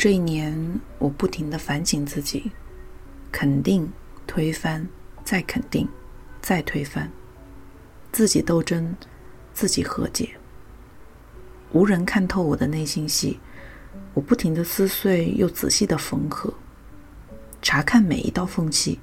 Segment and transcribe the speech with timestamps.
[0.00, 2.52] 这一年，我不停的反省自己，
[3.30, 3.92] 肯定、
[4.26, 4.88] 推翻、
[5.26, 5.86] 再肯定、
[6.40, 7.10] 再推翻，
[8.10, 8.96] 自己斗争，
[9.52, 10.30] 自己和解。
[11.72, 13.40] 无人看透我的内心戏，
[14.14, 16.54] 我不停的撕碎又仔细的缝合，
[17.60, 19.00] 查看每一道缝隙，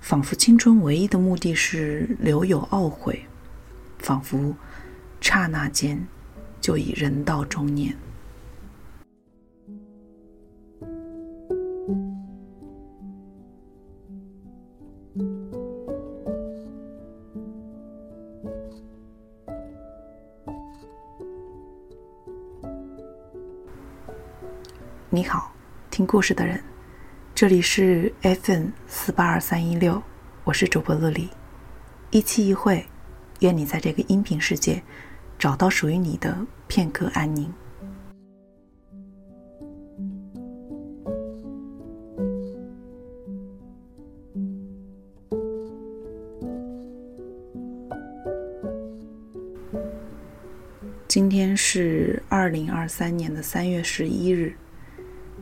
[0.00, 3.26] 仿佛青春唯一的目的是留有懊悔，
[3.98, 4.56] 仿佛
[5.20, 6.08] 刹那间
[6.58, 7.94] 就已人到中年。
[26.16, 26.58] 故事的人，
[27.34, 30.02] 这里是 FM 四八二三一六，
[30.44, 31.28] 我是主播乐丽，
[32.10, 32.86] 一期一会，
[33.40, 34.82] 愿你在这个音频世界
[35.38, 36.34] 找到属于你的
[36.68, 37.52] 片刻安宁。
[51.06, 54.56] 今天是二零二三年的三月十一日。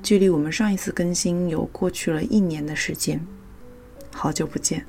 [0.05, 3.27] 距离我们上一次更新有过去了一年的时间，
[4.13, 4.85] 好久不见。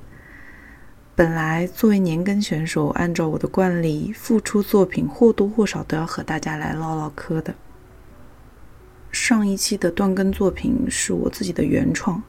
[1.15, 7.55] 本来作为年更选手，按照我的惯例，复出作品或多或少都要和大家来唠唠嗑的。
[9.09, 12.21] 上一期的断更作品是我自己的原创，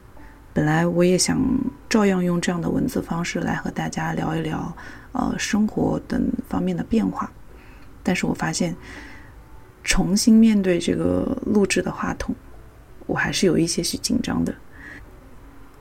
[0.55, 1.43] 本来我也想
[1.89, 4.73] 照样用这样的文字方式来和大家聊一聊，
[5.11, 7.29] 呃，生活等方面的变化。
[8.05, 8.77] 但是我发现，
[9.83, 12.33] 重新面对这个录制的话筒。
[13.07, 14.55] 我还是有一些许紧张的，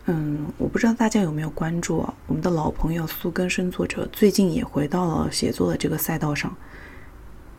[0.05, 2.13] 嗯，我不知道大家有没有关注啊？
[2.27, 6.55] 我们的老朋友苏根生作者最近也回到了写作的这个赛道上，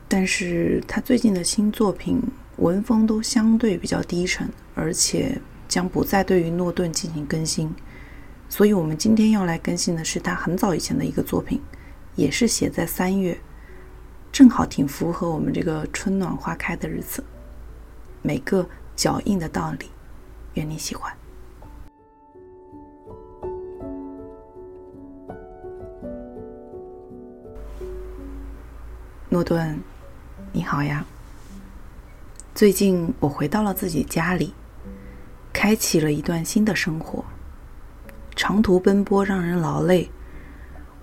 [0.06, 2.22] 但是他最近的新作品
[2.58, 7.74] 文风都相对比较低沉，而且将不再对于诺顿进行更新，
[8.48, 11.60] 所以我们今天要来更新的是他很早以前的一个作品，
[12.14, 13.36] 也是写在三月，
[14.30, 17.24] 正好挺符合我们这个春暖花开的日子，
[18.22, 18.64] 每个。
[18.96, 19.90] 脚印的道理，
[20.54, 21.14] 愿你喜欢。
[29.28, 29.78] 诺顿，
[30.50, 31.04] 你好呀。
[32.54, 34.54] 最近我回到了自己家里，
[35.52, 37.22] 开启了一段新的生活。
[38.34, 40.10] 长途奔波让人劳累，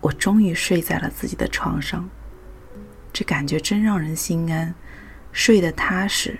[0.01, 2.09] 我终于睡在了自己的床上，
[3.11, 4.73] 这感觉真让人心安，
[5.31, 6.39] 睡得踏实。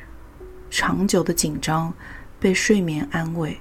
[0.75, 1.93] 长久的紧张
[2.39, 3.59] 被睡眠安慰。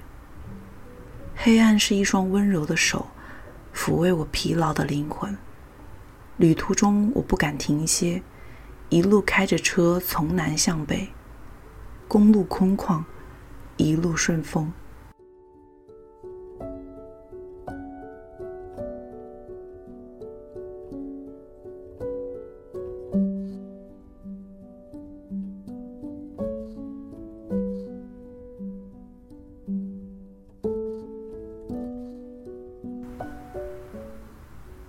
[1.36, 3.06] 黑暗是一双温柔的手，
[3.74, 5.36] 抚慰我疲劳的灵魂。
[6.38, 8.22] 旅途中我不敢停歇，
[8.88, 11.10] 一路开着车从南向北，
[12.08, 13.04] 公路空旷，
[13.76, 14.72] 一路顺风。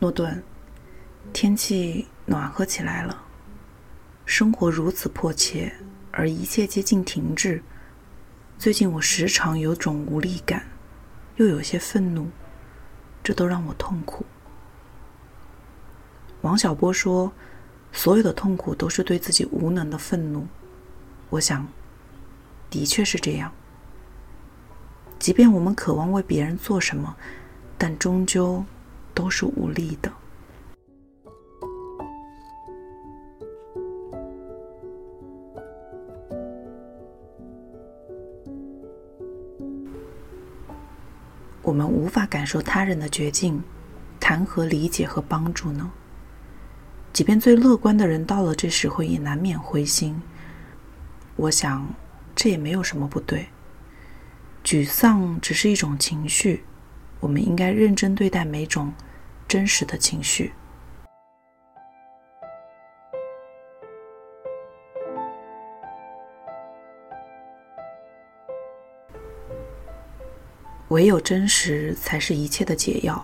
[0.03, 0.43] 诺顿，
[1.31, 3.23] 天气暖和起来了，
[4.25, 5.73] 生活如此迫切，
[6.11, 7.63] 而一切接近停滞。
[8.59, 10.65] 最近我时常有种无力感，
[11.37, 12.27] 又有些愤怒，
[13.23, 14.25] 这都让我痛苦。
[16.41, 17.31] 王小波说
[17.93, 20.45] ：“所有的痛苦都是对自己无能的愤怒。”
[21.31, 21.65] 我想，
[22.69, 23.53] 的确是这样。
[25.17, 27.15] 即便我们渴望为别人做什么，
[27.77, 28.65] 但终究……
[29.13, 30.11] 都是无力的。
[41.61, 43.63] 我们无法感受他人的绝境，
[44.19, 45.89] 谈何理解和帮助呢？
[47.13, 50.21] 即便最乐观的人到了这时候也难免灰心。
[51.35, 51.87] 我想，
[52.35, 53.47] 这也没有什么不对。
[54.63, 56.63] 沮丧只是一种情绪。
[57.19, 58.93] 我们应该认真对待每种
[59.53, 60.51] 真实的情绪。
[70.87, 73.23] 唯有真实才是一切的解药。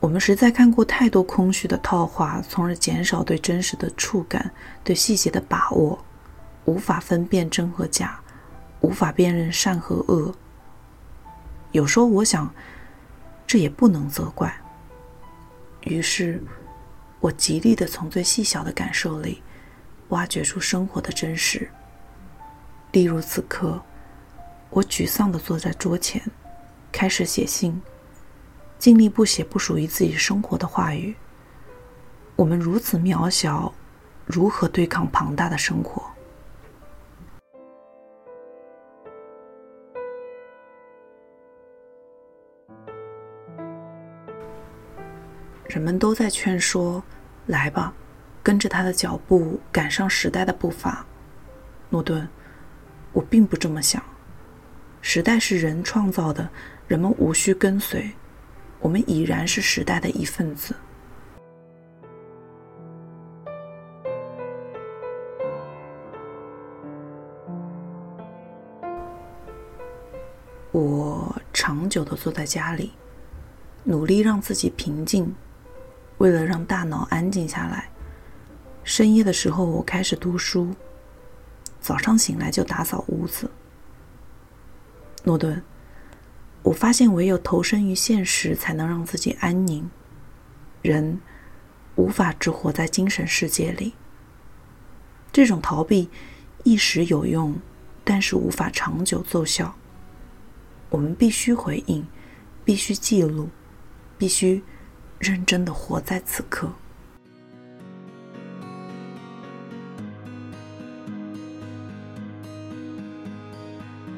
[0.00, 4.50] 我们实在看过太多空虚的套话，从而减少对真实的触感、
[4.82, 5.96] 对细节的把握，
[6.64, 8.18] 无法分辨真和假，
[8.80, 10.34] 无法辨认善和恶。
[11.70, 12.52] 有时候我想，
[13.46, 14.52] 这也不能责怪。
[15.86, 16.42] 于是，
[17.20, 19.40] 我极力的从最细小的感受里，
[20.08, 21.70] 挖掘出生活的真实，
[22.90, 23.80] 例如此刻，
[24.70, 26.20] 我沮丧地坐在桌前，
[26.90, 27.80] 开始写信，
[28.80, 31.14] 尽力不写不属于自己生活的话语。
[32.34, 33.72] 我们如此渺小，
[34.26, 36.02] 如何对抗庞大的生活？
[45.68, 47.02] 人们都在劝说
[47.46, 47.92] ：“来吧，
[48.42, 51.04] 跟着他的脚步，赶上时代的步伐。”
[51.90, 52.28] 诺顿，
[53.12, 54.02] 我并不这么想。
[55.00, 56.48] 时代是人创造的，
[56.88, 58.10] 人们无需跟随，
[58.80, 60.74] 我们已然是时代的一份子。
[70.72, 72.92] 我长久的坐在家里，
[73.84, 75.34] 努力让自己平静，
[76.18, 77.88] 为了让大脑安静下来。
[78.84, 80.68] 深夜的时候，我开始读书；
[81.80, 83.50] 早上醒来就打扫屋子。
[85.24, 85.62] 诺顿，
[86.62, 89.90] 我发现唯有投身于现实，才能让自己安宁。
[90.82, 91.20] 人
[91.96, 93.94] 无法只活在精神世界里。
[95.32, 96.08] 这种逃避
[96.62, 97.56] 一时有用，
[98.04, 99.74] 但是无法长久奏效。
[100.90, 102.06] 我们必须回应，
[102.64, 103.48] 必须记录，
[104.16, 104.62] 必须
[105.18, 106.70] 认真的活在此刻。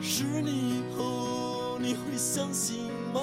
[0.01, 3.21] 十年以后你会相信吗？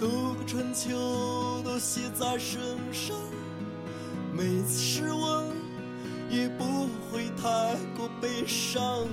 [0.00, 2.60] 路过春秋都写在身
[2.92, 3.14] 上，
[4.34, 5.46] 每次失望
[6.30, 9.06] 也不会太过悲伤。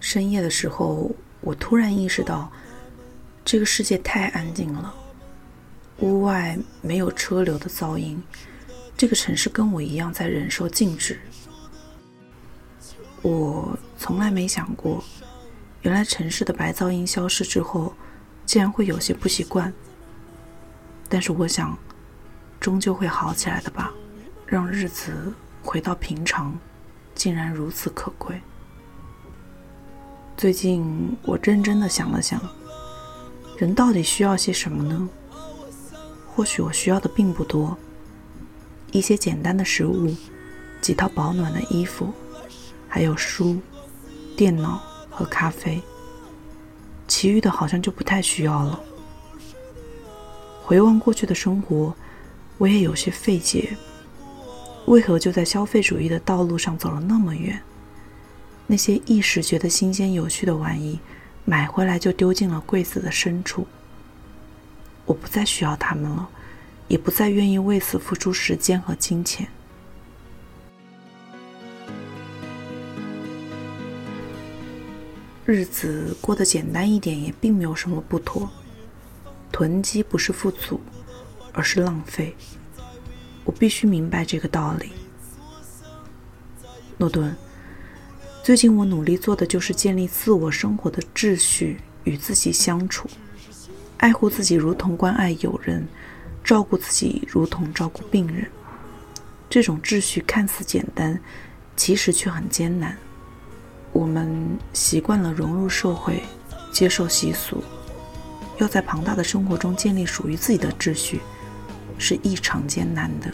[0.00, 1.10] 深夜的时候，
[1.40, 2.50] 我突然意识到，
[3.44, 4.94] 这个世界太安静了。
[6.00, 8.22] 屋外没有车流的噪音，
[8.96, 11.18] 这个城市跟我一样在忍受静止。
[13.22, 15.02] 我从来没想过，
[15.82, 17.94] 原来城市的白噪音消失之后，
[18.44, 19.72] 竟然会有些不习惯。
[21.08, 21.78] 但是我想，
[22.60, 23.92] 终究会好起来的吧。
[24.46, 25.32] 让日子
[25.62, 26.56] 回到平常，
[27.14, 28.40] 竟然如此可贵。
[30.36, 32.38] 最近我认真的想了想，
[33.56, 35.08] 人到底需要些什么呢？
[36.34, 37.76] 或许我需要的并不多，
[38.90, 40.12] 一些简单的食物，
[40.80, 42.12] 几套保暖的衣服，
[42.88, 43.56] 还有书、
[44.36, 45.80] 电脑和咖啡。
[47.06, 48.80] 其余的好像就不太需要了。
[50.64, 51.94] 回望过去的生活，
[52.58, 53.76] 我也有些费解，
[54.86, 57.60] 为何就在消费主义的道路上走了那么远？
[58.66, 60.98] 那些一时觉得新鲜有趣的玩意，
[61.44, 63.66] 买回来就丢进了柜子的深处。
[65.06, 66.28] 我不再需要他们了，
[66.88, 69.48] 也不再愿意为此付出时间和金钱。
[75.46, 78.50] 日子过得简单一点，也并没有什么不妥。
[79.52, 80.80] 囤积不是富足，
[81.52, 82.34] 而是浪费。
[83.44, 84.90] 我必须明白这个道理，
[86.96, 87.36] 诺顿。
[88.42, 93.08] 最近我努力做的就是建立自我生活的秩序，与自己相处，
[94.04, 95.88] 爱护自己如同关爱友人，
[96.44, 98.46] 照顾自己如同照顾病人。
[99.48, 101.18] 这种秩序看似简单，
[101.74, 102.94] 其实却很艰难。
[103.92, 106.22] 我们习惯了融入社会，
[106.70, 107.64] 接受习俗，
[108.58, 111.22] 要在庞大的生活中建立属于自己的秩序，
[111.96, 113.32] 是异常艰难的。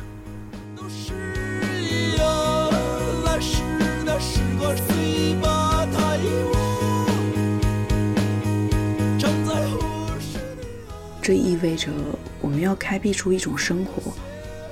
[11.30, 11.92] 这意味着
[12.40, 14.12] 我们要开辟出一种生活，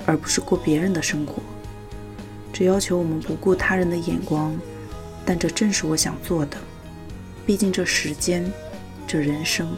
[0.05, 1.41] 而不是过别人的生活。
[2.51, 4.53] 这要求我们不顾他人的眼光，
[5.25, 6.57] 但这正是我想做的。
[7.45, 8.51] 毕竟这时间、
[9.07, 9.73] 这人生，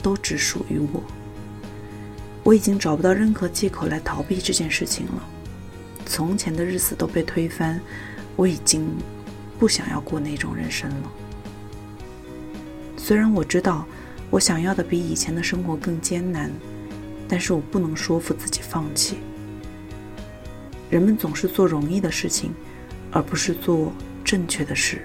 [0.00, 1.02] 都只属于我。
[2.44, 5.28] 我已经找不到任何借口来逃避这件事情了。
[6.06, 7.80] 从前的日子都被推翻，
[8.36, 8.88] 我已经
[9.58, 11.12] 不想要过那种人生了。
[12.96, 13.84] 虽然我知道。
[14.32, 16.50] 我想要的比以前的生活更艰难，
[17.28, 19.18] 但是我不能说服自己放弃。
[20.88, 22.54] 人们总是做容易的事情，
[23.10, 23.92] 而不是做
[24.24, 25.02] 正确的事。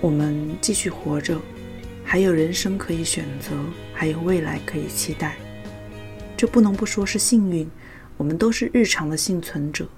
[0.00, 1.36] 我们继续活着。
[2.10, 3.56] 还有人生可以选择，
[3.94, 5.36] 还有未来可以期待，
[6.36, 7.70] 这不能不说是幸运。
[8.16, 9.88] 我们都是日常的幸存者。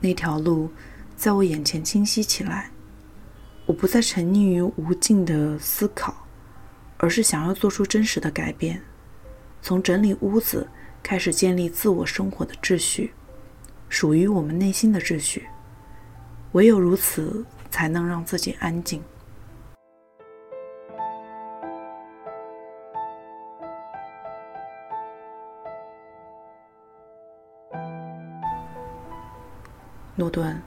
[0.00, 0.68] 那条路
[1.14, 2.68] 在我眼前清晰起来，
[3.64, 6.26] 我不再沉溺于无尽的思考，
[6.96, 8.82] 而是想要做出真实的改变，
[9.62, 10.66] 从整理屋子
[11.00, 13.12] 开始建立自我生活的秩序，
[13.88, 15.46] 属于我们内心的秩序。
[16.54, 19.00] 唯有如此，才能让自己安静。
[30.16, 30.62] 诺顿，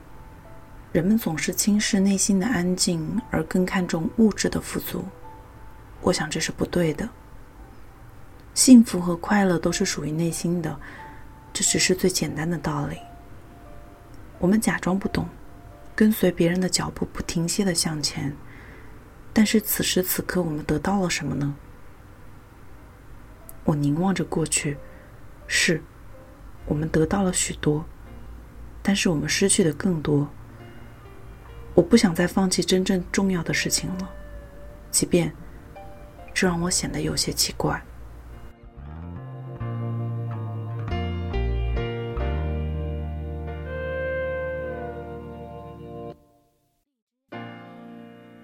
[0.91, 5.05] 人们总是轻视内心的安静，而更看重物质的富足。
[6.01, 7.07] 我想这是不对的。
[8.53, 10.77] 幸福和快乐都是属于内心的，
[11.53, 12.97] 这只是最简单的道理。
[14.37, 15.29] 我们假装不懂，
[15.95, 18.35] 跟随别人的脚步，不停歇的向前。
[19.31, 21.55] 但是此时此刻，我们得到了什么呢？
[23.63, 24.77] 我凝望着过去，
[25.47, 25.81] 是，
[26.65, 27.85] 我们得到了许多。
[28.87, 30.25] 但是我们失去的更多。
[31.75, 34.09] 我不想再放弃真正重要的事情了，
[34.89, 35.29] 即便
[36.33, 37.83] 这让我显得有些奇怪。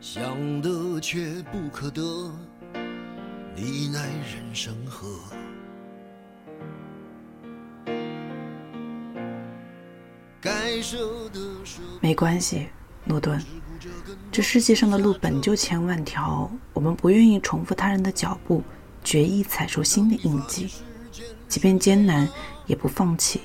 [0.01, 2.01] 想得却不可得，
[3.55, 5.07] 你奈人生何？
[11.99, 12.67] 没关系，
[13.05, 13.41] 诺顿。
[14.31, 18.63] 这世界上的路本就千万条，我们不愿意重复他人的脚步，
[19.03, 20.69] 决意踩出新的印记，
[21.47, 22.27] 即便艰难
[22.65, 23.41] 也不放弃。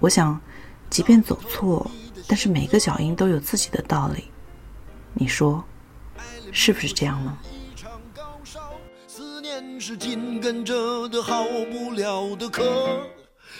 [0.00, 0.40] 我想，
[0.90, 1.90] 即便走错，
[2.26, 4.24] 但是每个脚印都有自己的道理。
[5.14, 5.64] 你说，
[6.52, 7.38] 是不是这样呢？
[9.78, 12.62] 是紧跟着的，好不了的，可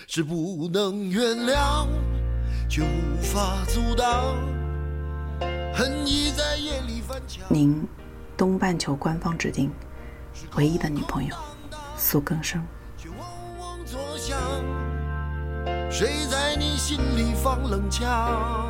[0.08, 1.86] 是不能原谅，
[2.68, 4.36] 却无法阻挡。
[5.74, 7.44] 恨意在夜里翻墙。
[7.48, 7.86] 您，
[8.36, 9.70] 东半球官方指定
[10.56, 11.34] 唯一的女朋友，
[11.96, 12.62] 苏更生。
[15.90, 18.66] 谁在你心里放冷枪？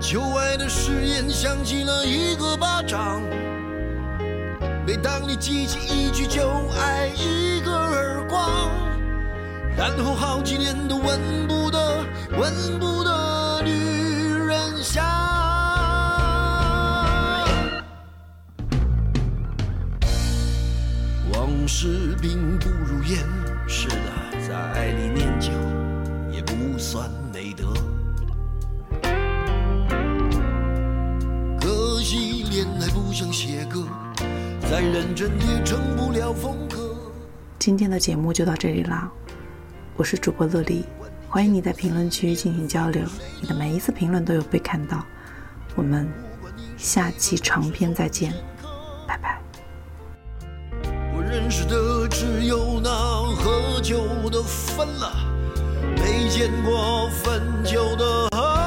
[0.00, 3.22] 旧爱的誓言响起了一个巴掌。
[4.84, 6.42] 每当你记起一句就
[6.78, 8.50] 挨一个耳光，
[9.76, 12.04] 然后好几年都闻不得、
[12.38, 13.70] 闻不得女
[14.46, 15.04] 人香。
[21.32, 23.18] 往事并不如烟，
[23.66, 25.50] 是的，在爱里念旧
[26.30, 27.72] 也不算美德。
[31.60, 33.86] 可惜恋爱不像写歌。
[34.70, 36.96] 再认真也成不了风格。
[37.58, 39.12] 今天的节目就到这里啦，
[39.94, 40.86] 我是主播乐丽，
[41.28, 43.02] 欢迎你在评论区进行交流，
[43.42, 45.04] 你的每一次评论都有被看到。
[45.74, 46.08] 我们
[46.78, 48.32] 下期长篇再见，
[49.06, 49.38] 拜拜。
[51.14, 55.12] 我认识的只有那喝酒的分了，
[55.96, 58.61] 没见过分酒的。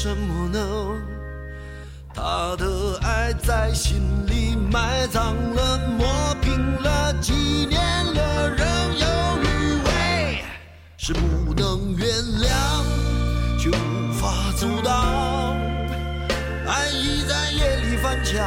[0.00, 0.58] 什么呢？
[2.14, 6.06] 他的爱在心里埋葬了，磨
[6.40, 7.32] 平了，几
[7.66, 7.80] 年
[8.14, 8.64] 了，仍
[8.96, 9.06] 有
[9.42, 10.44] 余味，
[10.96, 12.08] 是不能原
[12.40, 12.48] 谅，
[13.58, 15.56] 却无法阻挡。
[16.64, 18.46] 爱已在夜里翻墙，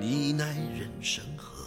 [0.00, 1.66] 你奈人生何？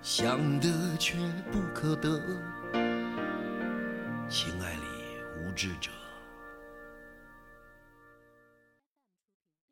[0.00, 1.18] 想得却
[1.50, 2.08] 不可得，
[4.28, 4.80] 情爱里
[5.40, 5.90] 无知者。